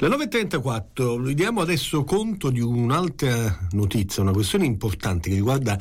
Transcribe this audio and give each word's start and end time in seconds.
Le 0.00 0.06
9.34, 0.06 1.20
vi 1.20 1.34
diamo 1.34 1.60
adesso 1.60 2.04
conto 2.04 2.50
di 2.50 2.60
un'altra 2.60 3.66
notizia, 3.72 4.22
una 4.22 4.30
questione 4.30 4.64
importante 4.64 5.28
che 5.28 5.34
riguarda 5.34 5.76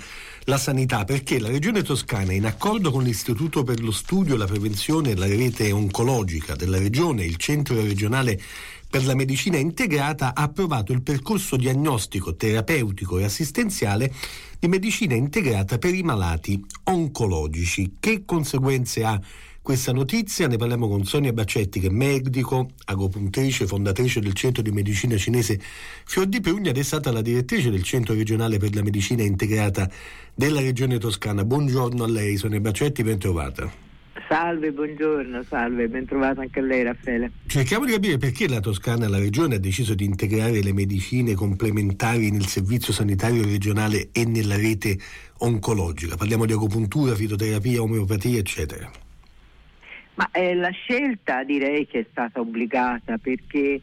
la 0.46 0.58
sanità, 0.58 1.04
perché 1.04 1.38
la 1.38 1.50
Regione 1.50 1.83
Toscana, 1.83 2.33
in 2.33 2.48
accordo 2.48 2.90
con 2.90 3.03
l'Istituto 3.03 3.64
per 3.64 3.80
lo 3.80 3.92
Studio, 3.92 4.35
la 4.35 4.48
Prevenzione 4.48 5.11
e 5.11 5.16
la 5.16 5.27
Rete 5.27 5.72
Oncologica 5.72 6.56
della 6.56 6.80
Regione, 6.80 7.25
il 7.25 7.35
Centro 7.35 7.75
Regionale 7.75 8.41
per 8.89 9.05
la 9.05 9.14
Medicina 9.14 9.57
Integrata, 9.57 10.34
ha 10.34 10.41
approvato 10.41 10.93
il 10.93 11.04
percorso 11.04 11.55
diagnostico, 11.55 12.36
terapeutico 12.36 13.20
e 13.20 13.23
assistenziale 13.23 14.11
di 14.57 14.68
medicina 14.68 15.13
integrata 15.13 15.77
per 15.77 15.93
i 15.93 16.02
malati 16.02 16.59
oncologici. 16.86 17.97
Che 17.99 18.23
conseguenze 18.25 19.04
ha? 19.04 19.21
Questa 19.68 19.91
notizia, 19.91 20.47
ne 20.47 20.55
parliamo 20.55 20.88
con 20.88 21.04
Sonia 21.04 21.34
Bacetti 21.34 21.81
che 21.81 21.88
è 21.88 21.89
medico, 21.89 22.70
agopuntrice, 22.86 23.67
fondatrice 23.67 24.21
del 24.21 24.31
centro 24.31 24.63
di 24.63 24.71
medicina 24.71 25.17
cinese 25.17 25.59
Fior 26.05 26.26
di 26.26 26.40
Prugna 26.40 26.70
ed 26.70 26.77
è 26.77 26.84
stata 26.84 27.12
la 27.12 27.21
direttrice 27.21 27.70
del 27.70 27.84
centro 27.84 28.13
regionale 28.13 28.59
per 28.59 28.73
la 28.73 28.81
medicina 28.81 29.23
integrata 29.23 29.91
della 30.34 30.62
regione 30.62 30.99
toscana. 30.99 31.43
Buongiorno 31.43 32.05
a 32.05 32.07
lei 32.07 32.38
Sonia 32.38 32.62
Bacetti, 32.62 33.03
ben 33.03 33.20
trovata. 33.20 33.70
Salve, 34.30 34.71
buongiorno, 34.71 35.43
salve, 35.43 35.90
ben 35.90 36.05
trovata 36.05 36.40
anche 36.40 36.59
a 36.59 36.63
lei 36.63 36.84
Raffaele. 36.84 37.31
Cerchiamo 37.48 37.84
di 37.84 37.91
capire 37.91 38.18
perché 38.18 38.48
la 38.48 38.62
Toscana, 38.62 39.09
la 39.09 39.20
regione, 39.20 39.55
ha 39.55 39.59
deciso 39.59 39.95
di 39.95 40.05
integrare 40.05 40.63
le 40.63 40.71
medicine 40.71 41.34
complementari 41.34 42.31
nel 42.31 42.48
servizio 42.48 42.93
sanitario 42.93 43.43
regionale 43.43 44.12
e 44.13 44.23
nella 44.23 44.55
rete 44.55 44.98
oncologica. 45.40 46.15
Parliamo 46.15 46.45
di 46.45 46.54
agopuntura, 46.54 47.15
fitoterapia, 47.15 47.81
omeopatia, 47.81 48.40
eccetera. 48.40 48.90
Ma 50.17 50.31
eh, 50.31 50.55
la 50.55 50.71
scelta 50.71 51.44
direi 51.44 51.85
che 51.85 51.99
è 51.99 52.05
stata 52.09 52.39
obbligata 52.39 53.20
perché 53.20 53.80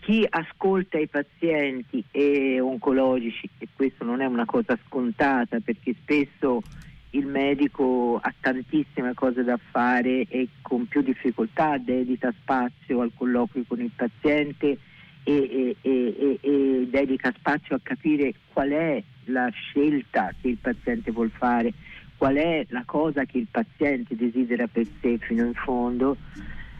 chi 0.00 0.26
ascolta 0.26 0.98
i 0.98 1.08
pazienti 1.08 2.02
e 2.10 2.58
oncologici, 2.58 3.50
e 3.58 3.68
questo 3.76 4.02
non 4.02 4.22
è 4.22 4.24
una 4.24 4.46
cosa 4.46 4.78
scontata 4.86 5.60
perché 5.60 5.94
spesso 6.00 6.62
il 7.10 7.26
medico 7.26 8.18
ha 8.22 8.32
tantissime 8.40 9.12
cose 9.12 9.44
da 9.44 9.58
fare 9.70 10.24
e 10.28 10.48
con 10.62 10.86
più 10.86 11.02
difficoltà 11.02 11.76
dedica 11.76 12.32
spazio 12.40 13.02
al 13.02 13.12
colloquio 13.14 13.64
con 13.68 13.80
il 13.80 13.90
paziente 13.94 14.78
e, 15.22 15.76
e, 15.76 15.76
e, 15.82 16.38
e 16.40 16.86
dedica 16.88 17.30
spazio 17.36 17.76
a 17.76 17.80
capire 17.82 18.32
qual 18.54 18.70
è 18.70 19.02
la 19.24 19.50
scelta 19.50 20.32
che 20.40 20.48
il 20.48 20.58
paziente 20.58 21.10
vuole 21.10 21.30
fare 21.36 21.74
qual 22.18 22.34
è 22.34 22.66
la 22.70 22.82
cosa 22.84 23.24
che 23.24 23.38
il 23.38 23.46
paziente 23.50 24.16
desidera 24.16 24.66
per 24.66 24.86
sé 25.00 25.18
fino 25.18 25.46
in 25.46 25.54
fondo. 25.54 26.16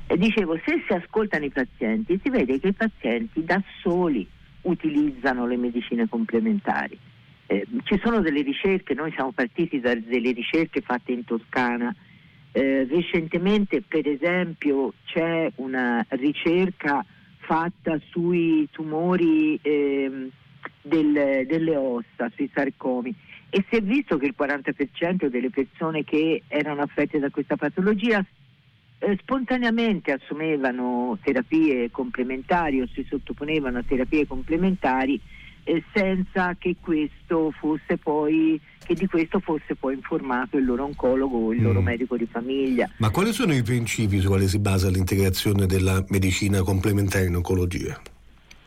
E 0.06 0.18
dicevo, 0.18 0.58
se 0.66 0.82
si 0.86 0.92
ascoltano 0.92 1.44
i 1.44 1.50
pazienti, 1.50 2.18
si 2.22 2.28
vede 2.28 2.58
che 2.58 2.68
i 2.68 2.72
pazienti 2.72 3.44
da 3.44 3.62
soli 3.80 4.26
utilizzano 4.62 5.46
le 5.46 5.56
medicine 5.56 6.08
complementari. 6.08 6.98
Eh, 7.46 7.66
ci 7.84 7.98
sono 8.02 8.20
delle 8.20 8.42
ricerche, 8.42 8.94
noi 8.94 9.12
siamo 9.12 9.32
partiti 9.32 9.80
da 9.80 9.94
delle 9.94 10.32
ricerche 10.32 10.80
fatte 10.80 11.12
in 11.12 11.24
Toscana. 11.24 11.94
Eh, 12.50 12.86
recentemente, 12.90 13.82
per 13.86 14.08
esempio, 14.08 14.94
c'è 15.04 15.50
una 15.56 16.04
ricerca 16.10 17.04
fatta 17.38 17.98
sui 18.10 18.68
tumori 18.70 19.58
eh, 19.62 20.30
del, 20.88 21.46
delle 21.46 21.76
ossa, 21.76 22.30
sui 22.34 22.50
sarcomi 22.52 23.14
e 23.50 23.64
si 23.68 23.76
è 23.76 23.80
visto 23.80 24.18
che 24.18 24.26
il 24.26 24.34
40% 24.38 25.26
delle 25.26 25.50
persone 25.50 26.04
che 26.04 26.42
erano 26.48 26.82
affette 26.82 27.18
da 27.18 27.30
questa 27.30 27.56
patologia 27.56 28.24
eh, 28.98 29.18
spontaneamente 29.20 30.12
assumevano 30.12 31.18
terapie 31.22 31.90
complementari 31.90 32.80
o 32.80 32.88
si 32.92 33.06
sottoponevano 33.08 33.78
a 33.78 33.84
terapie 33.86 34.26
complementari 34.26 35.18
eh, 35.64 35.82
senza 35.94 36.56
che, 36.58 36.74
poi, 38.02 38.60
che 38.84 38.94
di 38.94 39.06
questo 39.06 39.40
fosse 39.40 39.76
poi 39.76 39.94
informato 39.94 40.56
il 40.56 40.64
loro 40.64 40.84
oncologo 40.84 41.38
o 41.38 41.52
il 41.52 41.60
mm. 41.60 41.64
loro 41.64 41.80
medico 41.80 42.16
di 42.16 42.26
famiglia. 42.26 42.90
Ma 42.98 43.10
quali 43.10 43.32
sono 43.32 43.54
i 43.54 43.62
principi 43.62 44.18
su 44.18 44.28
quali 44.28 44.48
si 44.48 44.58
basa 44.58 44.90
l'integrazione 44.90 45.66
della 45.66 46.04
medicina 46.08 46.62
complementare 46.62 47.26
in 47.26 47.36
oncologia? 47.36 47.98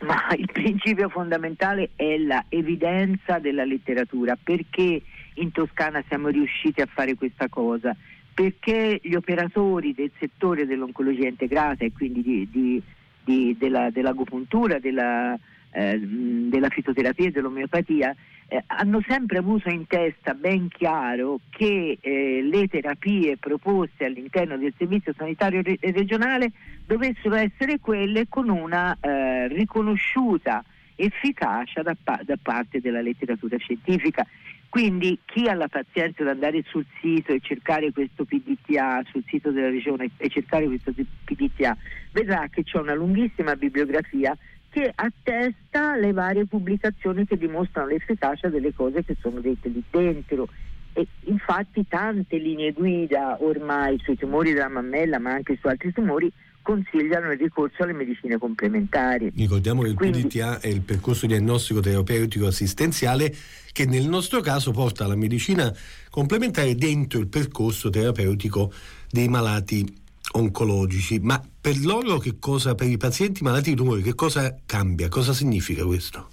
Ma 0.02 0.28
il 0.36 0.50
principio 0.52 1.08
fondamentale 1.08 1.90
è 1.96 2.16
la 2.18 2.44
evidenza 2.48 3.38
della 3.38 3.64
letteratura. 3.64 4.36
Perché 4.42 5.02
in 5.34 5.52
Toscana 5.52 6.02
siamo 6.08 6.28
riusciti 6.28 6.80
a 6.80 6.86
fare 6.86 7.14
questa 7.14 7.48
cosa? 7.48 7.96
Perché 8.34 9.00
gli 9.02 9.14
operatori 9.14 9.92
del 9.92 10.10
settore 10.18 10.66
dell'oncologia 10.66 11.28
integrata 11.28 11.84
e 11.84 11.92
quindi 11.92 12.22
di, 12.22 12.48
di, 12.50 12.82
di, 13.22 13.56
della, 13.58 13.90
dell'agopuntura, 13.90 14.78
della, 14.78 15.38
eh, 15.70 15.98
della 15.98 16.68
fitoterapia 16.68 17.28
e 17.28 17.30
dell'omeopatia 17.30 18.14
eh, 18.52 18.62
hanno 18.66 19.02
sempre 19.08 19.38
avuto 19.38 19.70
in 19.70 19.86
testa 19.86 20.34
ben 20.34 20.68
chiaro 20.68 21.40
che 21.48 21.96
eh, 21.98 22.42
le 22.42 22.68
terapie 22.68 23.38
proposte 23.38 24.04
all'interno 24.04 24.58
del 24.58 24.74
servizio 24.76 25.14
sanitario 25.16 25.62
re- 25.62 25.78
regionale 25.80 26.52
dovessero 26.84 27.36
essere 27.36 27.78
quelle 27.78 28.26
con 28.28 28.50
una 28.50 28.94
eh, 29.00 29.48
riconosciuta 29.48 30.62
efficacia 30.96 31.80
da, 31.80 31.96
pa- 32.00 32.20
da, 32.22 32.36
parte 32.40 32.82
della 32.82 33.00
letteratura 33.00 33.56
scientifica. 33.56 34.26
Quindi 34.68 35.18
chi 35.24 35.48
ha 35.48 35.54
la 35.54 35.68
pazienza 35.68 36.22
di 36.22 36.28
andare 36.28 36.62
sul 36.66 36.84
sito 37.00 37.32
e 37.32 37.40
cercare 37.40 37.90
questo 37.90 38.26
PDTA, 38.26 39.02
sul 39.10 39.24
sito 39.28 39.50
della 39.50 39.70
regione 39.70 40.10
e 40.18 40.28
cercare 40.28 40.66
questo 40.66 40.92
PDTA, 40.92 41.74
vedrà 42.12 42.48
che 42.50 42.64
c'è 42.64 42.78
una 42.78 42.94
lunghissima 42.94 43.56
bibliografia 43.56 44.36
che 44.72 44.90
attesta 44.94 45.96
le 45.96 46.12
varie 46.12 46.46
pubblicazioni 46.46 47.26
che 47.26 47.36
dimostrano 47.36 47.88
l'efficacia 47.88 48.48
delle 48.48 48.72
cose 48.72 49.04
che 49.04 49.14
sono 49.20 49.40
dette 49.40 49.68
lì 49.68 49.82
dentro. 49.90 50.48
E 50.94 51.06
infatti 51.24 51.86
tante 51.86 52.38
linee 52.38 52.72
guida 52.72 53.36
ormai 53.40 54.00
sui 54.02 54.16
tumori 54.16 54.52
della 54.52 54.68
mammella 54.68 55.18
ma 55.18 55.32
anche 55.32 55.58
su 55.60 55.66
altri 55.66 55.92
tumori 55.92 56.32
consigliano 56.62 57.32
il 57.32 57.38
ricorso 57.38 57.82
alle 57.82 57.92
medicine 57.92 58.38
complementari. 58.38 59.30
Ricordiamo 59.36 59.82
che 59.82 59.88
il 59.88 59.94
Quindi, 59.94 60.22
PDTA 60.22 60.60
è 60.60 60.68
il 60.68 60.80
percorso 60.80 61.26
diagnostico 61.26 61.80
terapeutico 61.80 62.46
assistenziale 62.46 63.34
che 63.72 63.84
nel 63.84 64.08
nostro 64.08 64.40
caso 64.40 64.70
porta 64.70 65.06
la 65.06 65.16
medicina 65.16 65.70
complementare 66.08 66.74
dentro 66.76 67.18
il 67.18 67.28
percorso 67.28 67.90
terapeutico 67.90 68.72
dei 69.10 69.28
malati 69.28 70.00
oncologici, 70.32 71.18
ma 71.20 71.40
per 71.60 71.78
loro 71.84 72.18
che 72.18 72.36
cosa, 72.38 72.74
per 72.74 72.88
i 72.88 72.96
pazienti 72.96 73.42
malati 73.42 73.70
di 73.70 73.76
tumore, 73.76 74.00
che 74.02 74.14
cosa 74.14 74.56
cambia? 74.66 75.08
Cosa 75.08 75.32
significa 75.32 75.84
questo? 75.84 76.28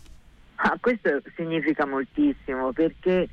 Ah, 0.55 0.77
questo 0.79 1.21
significa 1.35 1.85
moltissimo 1.85 2.73
perché 2.73 3.29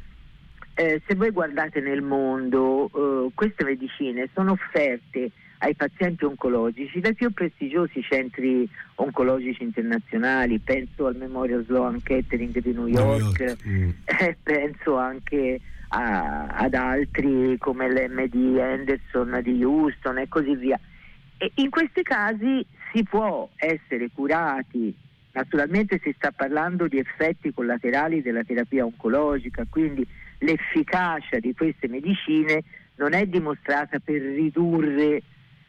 eh, 0.76 1.00
se 1.06 1.14
voi 1.14 1.30
guardate 1.30 1.80
nel 1.80 2.02
mondo 2.02 2.90
eh, 2.94 3.30
queste 3.34 3.64
medicine 3.64 4.28
sono 4.34 4.52
offerte 4.52 5.30
ai 5.58 5.74
pazienti 5.74 6.26
oncologici 6.26 7.00
dai 7.00 7.14
più 7.14 7.32
prestigiosi 7.32 8.02
centri 8.02 8.68
oncologici 8.96 9.62
internazionali, 9.62 10.58
penso 10.58 11.06
al 11.06 11.16
Memorial 11.16 11.64
Sloan 11.64 12.02
Kettering 12.02 12.60
di 12.60 12.72
New 12.72 12.88
York, 12.88 13.40
New 13.40 13.46
York. 13.46 13.66
Mm. 13.66 13.90
Eh, 14.04 14.36
penso 14.42 14.96
anche 14.96 15.60
a, 15.88 16.46
ad 16.48 16.74
altri 16.74 17.56
come 17.58 17.90
l'MD 17.90 18.58
Anderson 18.58 19.40
di 19.42 19.64
Houston 19.64 20.18
e 20.18 20.28
così 20.28 20.54
via. 20.56 20.78
E 21.38 21.52
in 21.54 21.70
questi 21.70 22.02
casi 22.02 22.64
si 22.92 23.02
può 23.02 23.48
essere 23.56 24.10
curati, 24.12 24.94
naturalmente 25.36 26.00
si 26.02 26.14
sta 26.16 26.32
parlando 26.32 26.88
di 26.88 26.98
effetti 26.98 27.52
collaterali 27.52 28.22
della 28.22 28.42
terapia 28.42 28.84
oncologica, 28.84 29.66
quindi 29.68 30.04
l'efficacia 30.38 31.38
di 31.38 31.54
queste 31.54 31.88
medicine 31.88 32.64
non 32.96 33.12
è 33.12 33.26
dimostrata 33.26 33.98
per 33.98 34.22
ridurre 34.22 35.22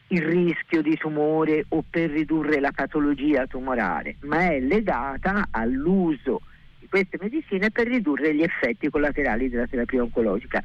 il 0.07 0.21
rischio 0.21 0.81
di 0.81 0.95
tumore 0.95 1.65
o 1.67 1.83
per 1.87 2.09
ridurre 2.09 2.61
la 2.61 2.71
patologia 2.71 3.45
tumorale, 3.45 4.15
ma 4.21 4.51
è 4.51 4.59
legata 4.61 5.49
all'uso 5.51 6.41
queste 6.89 7.17
medicine 7.19 7.69
per 7.69 7.87
ridurre 7.87 8.33
gli 8.33 8.43
effetti 8.43 8.89
collaterali 8.89 9.49
della 9.49 9.67
terapia 9.67 10.01
oncologica. 10.01 10.63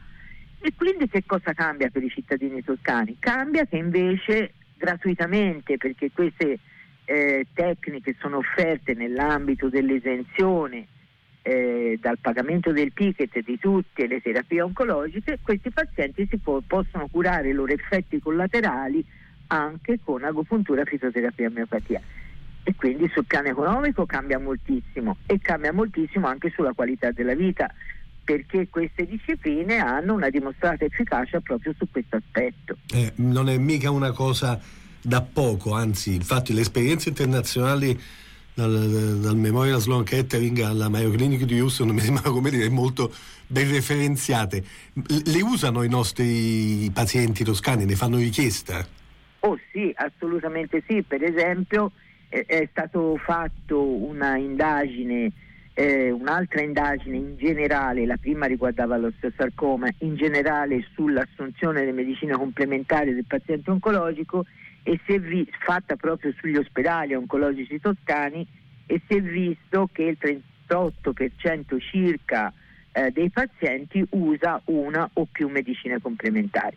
E 0.60 0.72
quindi 0.76 1.08
che 1.08 1.24
cosa 1.26 1.52
cambia 1.52 1.90
per 1.90 2.04
i 2.04 2.08
cittadini 2.08 2.62
toscani? 2.62 3.16
Cambia 3.18 3.66
che 3.66 3.78
invece 3.78 4.52
gratuitamente, 4.76 5.76
perché 5.76 6.12
queste 6.12 6.60
eh, 7.04 7.46
tecniche 7.52 8.16
sono 8.20 8.38
offerte 8.38 8.94
nell'ambito 8.94 9.68
dell'esenzione 9.68 10.86
eh, 11.42 11.98
dal 12.00 12.18
pagamento 12.18 12.72
del 12.72 12.92
ticket 12.94 13.38
di 13.40 13.58
tutte 13.58 14.06
le 14.06 14.20
terapie 14.20 14.62
oncologiche, 14.62 15.38
questi 15.42 15.70
pazienti 15.70 16.26
si 16.30 16.38
può, 16.38 16.60
possono 16.66 17.08
curare 17.08 17.48
i 17.48 17.52
loro 17.52 17.72
effetti 17.72 18.20
collaterali 18.20 19.04
anche 19.48 19.98
con 20.02 20.24
agopuntura, 20.24 20.84
fisioterapia 20.84 21.46
e 21.46 21.48
omeopatia 21.48 22.00
e 22.64 22.74
quindi 22.76 23.10
sul 23.12 23.24
piano 23.24 23.48
economico 23.48 24.06
cambia 24.06 24.38
moltissimo 24.38 25.16
e 25.26 25.38
cambia 25.40 25.72
moltissimo 25.72 26.28
anche 26.28 26.50
sulla 26.50 26.72
qualità 26.72 27.10
della 27.10 27.34
vita 27.34 27.72
perché 28.24 28.68
queste 28.70 29.04
discipline 29.04 29.78
hanno 29.78 30.14
una 30.14 30.30
dimostrata 30.30 30.84
efficacia 30.84 31.40
proprio 31.40 31.74
su 31.76 31.88
questo 31.90 32.16
aspetto. 32.16 32.76
Eh, 32.92 33.12
non 33.16 33.48
è 33.48 33.58
mica 33.58 33.90
una 33.90 34.12
cosa 34.12 34.60
da 35.02 35.20
poco, 35.20 35.72
anzi 35.74 36.14
infatti 36.14 36.54
le 36.54 36.60
esperienze 36.60 37.08
internazionali 37.08 37.98
dal, 38.54 39.18
dal 39.20 39.36
Memorial 39.36 39.80
Sloan 39.80 40.04
Kettering 40.04 40.60
alla 40.60 40.88
Mayo 40.88 41.10
Clinic 41.10 41.42
di 41.42 41.58
Houston 41.58 41.88
mi 41.88 42.00
sembrano 42.00 42.32
come 42.32 42.50
dire 42.50 42.68
molto 42.68 43.12
ben 43.46 43.70
referenziate. 43.70 44.62
Le 44.92 45.42
usano 45.42 45.82
i 45.82 45.88
nostri 45.88 46.90
pazienti 46.92 47.44
toscani? 47.44 47.84
Ne 47.84 47.96
fanno 47.96 48.16
richiesta? 48.16 48.86
Oh 49.40 49.58
sì, 49.72 49.92
assolutamente 49.96 50.82
sì. 50.86 51.02
Per 51.02 51.22
esempio 51.22 51.92
è, 52.28 52.44
è 52.46 52.68
stato 52.70 53.16
fatto 53.16 53.82
una 53.82 54.36
indagine 54.36 55.32
eh, 55.74 56.10
un'altra 56.10 56.60
indagine 56.60 57.16
in 57.16 57.36
generale, 57.38 58.04
la 58.04 58.18
prima 58.18 58.46
riguardava 58.46 58.96
l'osteosarcoma, 58.96 59.88
in 59.98 60.16
generale 60.16 60.86
sull'assunzione 60.94 61.80
delle 61.80 61.92
medicine 61.92 62.34
complementari 62.34 63.14
del 63.14 63.24
paziente 63.26 63.70
oncologico 63.70 64.44
e 64.82 65.00
si 65.06 65.14
è 65.14 65.20
vi- 65.20 65.48
fatta 65.60 65.96
proprio 65.96 66.32
sugli 66.38 66.56
ospedali 66.56 67.14
oncologici 67.14 67.80
toscani 67.80 68.46
e 68.86 69.00
si 69.06 69.16
è 69.16 69.20
visto 69.20 69.88
che 69.92 70.02
il 70.02 70.18
38% 70.18 71.78
circa 71.78 72.52
eh, 72.92 73.10
dei 73.10 73.30
pazienti 73.30 74.04
usa 74.10 74.60
una 74.66 75.08
o 75.14 75.26
più 75.30 75.48
medicine 75.48 76.00
complementari. 76.00 76.76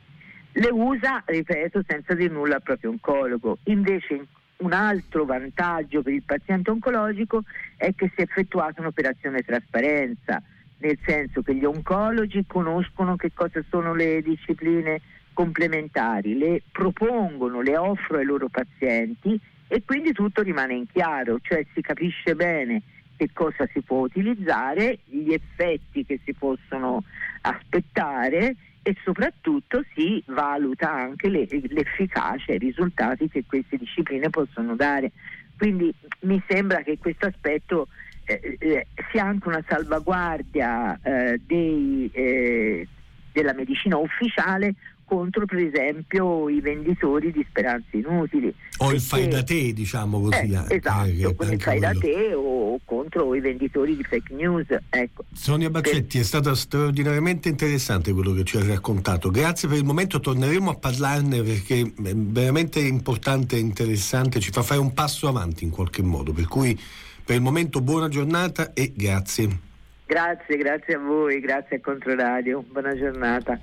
Le 0.54 0.69
usa, 0.72 1.22
ripeto, 1.25 1.84
senza 1.86 2.13
dire 2.13 2.31
nulla 2.31 2.56
al 2.56 2.62
proprio 2.63 2.92
oncologo. 2.92 3.57
Invece 3.66 4.13
in 4.13 4.25
un 4.57 4.72
altro 4.72 5.25
vantaggio 5.25 6.02
per 6.02 6.13
il 6.13 6.24
paziente 6.24 6.72
oncologico 6.72 7.44
è 7.75 7.94
che 7.94 8.10
si 8.16 8.22
è 8.22 8.24
effettuata 8.24 8.80
un'operazione 8.80 9.42
trasparenza, 9.42 10.42
nel 10.78 10.98
senso 11.06 11.42
che 11.42 11.56
gli 11.56 11.66
oncologi 11.66 12.46
conoscono 12.48 13.18
che 13.18 13.31
cosa 13.34 13.62
sono 13.69 13.94
le 13.94 14.22
discipline 14.22 15.02
complementari, 15.35 16.35
le 16.35 16.63
propongono, 16.71 17.61
le 17.61 17.77
offrono 17.77 18.21
ai 18.21 18.25
loro 18.25 18.47
pazienti 18.47 19.39
e 19.67 19.83
quindi 19.85 20.13
tutto 20.13 20.41
rimane 20.41 20.73
in 20.73 20.87
chiaro, 20.91 21.37
cioè 21.43 21.63
si 21.73 21.81
capisce 21.81 22.33
bene 22.33 22.81
che 23.17 23.29
cosa 23.33 23.67
si 23.71 23.81
può 23.81 23.99
utilizzare, 23.99 24.99
gli 25.05 25.33
effetti 25.33 26.05
che 26.05 26.19
si 26.23 26.33
possono 26.33 27.03
aspettare 27.41 28.55
e 28.81 28.95
soprattutto 29.03 29.83
si 29.93 30.23
valuta 30.27 30.91
anche 30.91 31.27
le, 31.29 31.47
l'efficacia 31.49 32.51
e 32.51 32.55
i 32.55 32.59
risultati 32.59 33.27
che 33.29 33.43
queste 33.45 33.77
discipline 33.77 34.29
possono 34.29 34.75
dare. 34.75 35.11
Quindi 35.57 35.93
mi 36.21 36.41
sembra 36.47 36.81
che 36.81 36.97
questo 36.97 37.25
aspetto 37.27 37.87
eh, 38.25 38.57
eh, 38.59 38.87
sia 39.11 39.25
anche 39.25 39.47
una 39.47 39.63
salvaguardia 39.67 40.99
eh, 41.01 41.41
dei, 41.45 42.09
eh, 42.13 42.87
della 43.31 43.53
medicina 43.53 43.97
ufficiale 43.97 44.73
contro 45.06 45.46
per 45.46 45.60
esempio 45.60 46.50
i 46.50 46.60
venditori 46.60 47.31
di 47.31 47.46
speranze 47.48 47.98
inutili. 47.98 48.54
O 48.78 48.92
il 48.92 49.00
fai 49.00 49.28
da 49.28 49.44
te, 49.44 49.72
diciamo 49.72 50.19
così. 50.19 50.52
Eh, 50.52 50.56
anche, 50.56 50.75
esatto, 50.75 51.07
eh, 51.07 51.36
con 51.36 51.52
il 51.52 51.62
fai 51.62 51.80
quello. 51.80 51.94
da 51.94 52.00
te 52.00 52.34
o 52.34 52.80
contro 52.84 53.34
i 53.36 53.40
venditori 53.40 53.96
di 53.96 54.04
fake 54.04 54.34
news. 54.34 54.66
Ecco. 54.90 55.24
Sonia 55.34 55.69
Baccetti, 55.69 56.18
per... 56.18 56.22
è 56.22 56.24
stato 56.24 56.54
straordinariamente 56.56 57.48
interessante 57.48 58.12
quello 58.12 58.34
che 58.34 58.44
ci 58.44 58.57
hai 58.57 58.68
raccontato. 58.68 59.30
Grazie 59.30 59.69
per 59.69 59.78
il 59.78 59.86
momento, 59.86 60.19
torneremo 60.19 60.72
a 60.72 60.75
parlarne 60.75 61.42
perché 61.42 61.81
è 61.81 62.13
veramente 62.13 62.80
importante 62.80 63.56
e 63.56 63.60
interessante, 63.60 64.40
ci 64.40 64.52
fa 64.52 64.63
fare 64.63 64.80
un 64.80 64.94
passo 64.94 65.28
avanti 65.28 65.63
in 65.63 65.69
qualche 65.69 66.02
modo. 66.02 66.34
Per 66.34 66.48
cui 66.48 66.78
per 67.24 67.36
il 67.36 67.42
momento 67.42 67.81
buona 67.81 68.10
giornata 68.10 68.74
e 68.74 68.92
grazie. 68.96 69.60
Grazie, 70.06 70.57
grazie 70.57 70.96
a 70.96 71.00
voi, 71.00 71.40
grazie 71.40 71.78
a 71.78 71.80
Controradio, 71.81 72.63
buona 72.69 72.96
giornata. 72.96 73.60